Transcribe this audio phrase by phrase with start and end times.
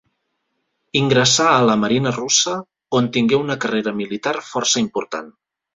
[1.01, 2.57] Ingressà a la Marina russa
[3.01, 5.35] on tingué una carrera militar força important.